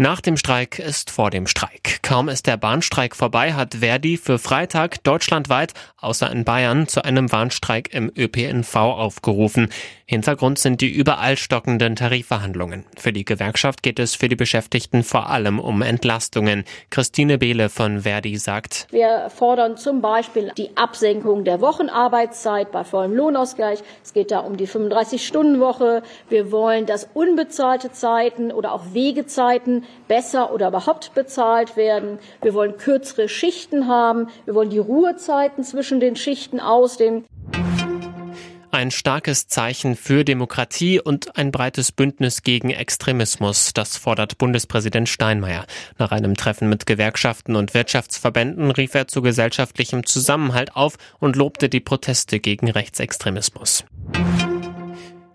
Nach 0.00 0.20
dem 0.20 0.36
Streik 0.36 0.78
ist 0.78 1.10
vor 1.10 1.28
dem 1.30 1.48
Streik. 1.48 1.98
Kaum 2.04 2.28
ist 2.28 2.46
der 2.46 2.56
Bahnstreik 2.56 3.16
vorbei, 3.16 3.54
hat 3.54 3.74
Verdi 3.80 4.16
für 4.16 4.38
Freitag 4.38 5.02
deutschlandweit, 5.02 5.74
außer 5.96 6.30
in 6.30 6.44
Bayern, 6.44 6.86
zu 6.86 7.04
einem 7.04 7.32
Warnstreik 7.32 7.92
im 7.92 8.08
ÖPNV 8.16 8.76
aufgerufen. 8.76 9.70
Hintergrund 10.06 10.60
sind 10.60 10.80
die 10.82 10.88
überall 10.88 11.36
stockenden 11.36 11.96
Tarifverhandlungen. 11.96 12.84
Für 12.96 13.12
die 13.12 13.24
Gewerkschaft 13.24 13.82
geht 13.82 13.98
es 13.98 14.14
für 14.14 14.28
die 14.28 14.36
Beschäftigten 14.36 15.02
vor 15.02 15.30
allem 15.30 15.58
um 15.58 15.82
Entlastungen. 15.82 16.64
Christine 16.90 17.36
Behle 17.36 17.68
von 17.68 18.02
Verdi 18.02 18.38
sagt, 18.38 18.86
Wir 18.90 19.28
fordern 19.30 19.76
zum 19.76 20.00
Beispiel 20.00 20.52
die 20.56 20.76
Absenkung 20.76 21.42
der 21.42 21.60
Wochenarbeitszeit 21.60 22.70
bei 22.70 22.84
vollem 22.84 23.14
Lohnausgleich. 23.16 23.80
Es 24.04 24.12
geht 24.12 24.30
da 24.30 24.38
um 24.38 24.56
die 24.56 24.68
35-Stunden-Woche. 24.68 26.04
Wir 26.28 26.52
wollen, 26.52 26.86
dass 26.86 27.08
unbezahlte 27.14 27.90
Zeiten 27.90 28.52
oder 28.52 28.72
auch 28.72 28.94
Wegezeiten 28.94 29.84
besser 30.08 30.52
oder 30.52 30.68
überhaupt 30.68 31.14
bezahlt 31.14 31.76
werden. 31.76 32.18
Wir 32.42 32.54
wollen 32.54 32.76
kürzere 32.76 33.28
Schichten 33.28 33.88
haben. 33.88 34.28
Wir 34.44 34.54
wollen 34.54 34.70
die 34.70 34.78
Ruhezeiten 34.78 35.64
zwischen 35.64 36.00
den 36.00 36.16
Schichten 36.16 36.60
ausdehnen. 36.60 37.24
Ein 38.70 38.90
starkes 38.90 39.48
Zeichen 39.48 39.96
für 39.96 40.24
Demokratie 40.24 41.00
und 41.00 41.36
ein 41.38 41.50
breites 41.50 41.90
Bündnis 41.90 42.42
gegen 42.42 42.68
Extremismus, 42.68 43.72
das 43.72 43.96
fordert 43.96 44.36
Bundespräsident 44.36 45.08
Steinmeier. 45.08 45.64
Nach 45.96 46.12
einem 46.12 46.36
Treffen 46.36 46.68
mit 46.68 46.84
Gewerkschaften 46.84 47.56
und 47.56 47.72
Wirtschaftsverbänden 47.72 48.70
rief 48.70 48.94
er 48.94 49.08
zu 49.08 49.22
gesellschaftlichem 49.22 50.04
Zusammenhalt 50.04 50.76
auf 50.76 50.96
und 51.18 51.34
lobte 51.34 51.70
die 51.70 51.80
Proteste 51.80 52.40
gegen 52.40 52.70
Rechtsextremismus. 52.70 53.84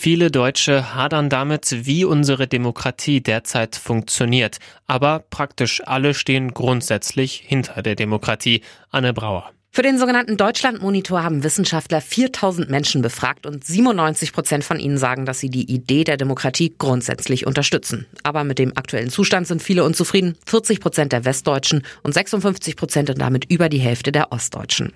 Viele 0.00 0.30
Deutsche 0.30 0.94
hadern 0.94 1.28
damit, 1.28 1.84
wie 1.84 2.04
unsere 2.04 2.46
Demokratie 2.46 3.20
derzeit 3.20 3.74
funktioniert. 3.74 4.58
Aber 4.86 5.24
praktisch 5.28 5.82
alle 5.84 6.14
stehen 6.14 6.54
grundsätzlich 6.54 7.42
hinter 7.44 7.82
der 7.82 7.96
Demokratie. 7.96 8.62
Anne 8.92 9.12
Brauer. 9.12 9.50
Für 9.70 9.82
den 9.82 9.98
sogenannten 9.98 10.36
Deutschlandmonitor 10.36 11.22
haben 11.22 11.44
Wissenschaftler 11.44 12.00
4000 12.00 12.68
Menschen 12.68 13.00
befragt 13.00 13.46
und 13.46 13.64
97 13.64 14.32
Prozent 14.32 14.64
von 14.64 14.80
ihnen 14.80 14.98
sagen, 14.98 15.24
dass 15.24 15.38
sie 15.38 15.50
die 15.50 15.70
Idee 15.70 16.02
der 16.02 16.16
Demokratie 16.16 16.74
grundsätzlich 16.76 17.46
unterstützen. 17.46 18.06
Aber 18.24 18.42
mit 18.42 18.58
dem 18.58 18.76
aktuellen 18.76 19.10
Zustand 19.10 19.46
sind 19.46 19.62
viele 19.62 19.84
unzufrieden. 19.84 20.36
40 20.46 20.80
Prozent 20.80 21.12
der 21.12 21.24
Westdeutschen 21.24 21.82
und 22.02 22.12
56 22.12 22.74
Prozent 22.74 23.10
und 23.10 23.20
damit 23.20 23.44
über 23.52 23.68
die 23.68 23.78
Hälfte 23.78 24.10
der 24.10 24.32
Ostdeutschen. 24.32 24.92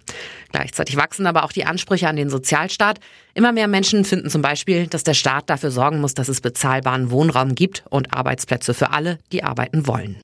Gleichzeitig 0.50 0.96
wachsen 0.96 1.26
aber 1.26 1.44
auch 1.44 1.52
die 1.52 1.64
Ansprüche 1.64 2.08
an 2.08 2.16
den 2.16 2.30
Sozialstaat. 2.30 2.98
Immer 3.34 3.52
mehr 3.52 3.68
Menschen 3.68 4.04
finden 4.04 4.30
zum 4.30 4.42
Beispiel, 4.42 4.88
dass 4.88 5.04
der 5.04 5.14
Staat 5.14 5.48
dafür 5.48 5.70
sorgen 5.70 6.00
muss, 6.00 6.14
dass 6.14 6.28
es 6.28 6.40
bezahlbaren 6.40 7.10
Wohnraum 7.10 7.54
gibt 7.54 7.84
und 7.88 8.12
Arbeitsplätze 8.14 8.74
für 8.74 8.90
alle, 8.90 9.18
die 9.30 9.44
arbeiten 9.44 9.86
wollen. 9.86 10.16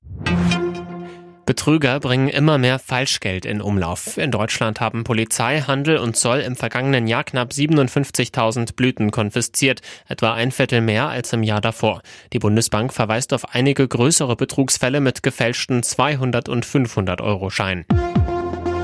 Betrüger 1.49 1.99
bringen 1.99 2.29
immer 2.29 2.59
mehr 2.59 2.79
Falschgeld 2.79 3.47
in 3.47 3.63
Umlauf. 3.63 4.19
In 4.19 4.31
Deutschland 4.31 4.83
haben 4.83 5.03
Polizei, 5.03 5.63
Handel 5.63 5.97
und 5.97 6.15
Zoll 6.15 6.41
im 6.41 6.57
vergangenen 6.57 7.07
Jahr 7.07 7.25
knapp 7.25 7.53
57.000 7.53 8.75
Blüten 8.75 9.11
konfisziert, 9.11 9.81
etwa 10.07 10.35
ein 10.35 10.53
Viertel 10.53 10.83
mehr 10.83 11.09
als 11.09 11.33
im 11.33 11.43
Jahr 11.43 11.63
davor. 11.63 12.03
Die 12.35 12.39
Bundesbank 12.39 12.93
verweist 12.93 13.33
auf 13.33 13.55
einige 13.55 13.89
größere 13.89 14.37
Betrugsfälle 14.37 15.01
mit 15.01 15.23
gefälschten 15.23 15.83
200 15.83 16.51
und 16.51 16.67
500 16.67 17.23
Euro 17.23 17.49
Scheinen. 17.49 17.87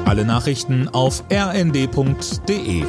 Alle 0.06 0.24
Nachrichten 0.24 0.88
auf 0.88 1.22
rnd.de 1.30 2.84